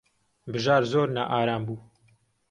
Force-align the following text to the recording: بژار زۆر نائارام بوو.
بژار 0.51 0.83
زۆر 0.91 1.07
نائارام 1.15 1.61
بوو. 1.67 1.75